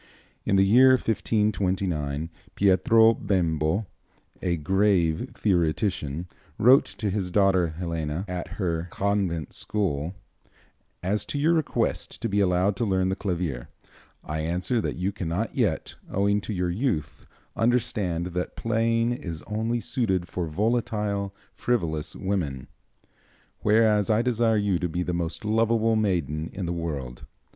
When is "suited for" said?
19.79-20.47